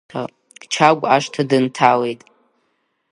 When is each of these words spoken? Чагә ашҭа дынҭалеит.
Чагә 0.73 1.05
ашҭа 1.15 1.43
дынҭалеит. 1.49 2.21